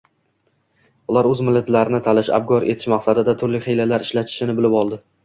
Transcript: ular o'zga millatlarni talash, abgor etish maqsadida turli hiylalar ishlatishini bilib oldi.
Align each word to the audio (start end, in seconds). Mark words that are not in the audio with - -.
ular 1.11 1.27
o'zga 1.31 1.43
millatlarni 1.49 1.99
talash, 2.07 2.31
abgor 2.37 2.65
etish 2.73 2.87
maqsadida 2.95 3.37
turli 3.43 3.61
hiylalar 3.67 4.07
ishlatishini 4.07 4.57
bilib 4.63 4.79
oldi. 4.81 5.01